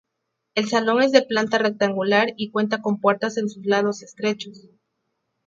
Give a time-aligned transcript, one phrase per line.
[0.55, 4.67] El Salón es de planta rectangular y cuenta con puertas en sus lados estrechos.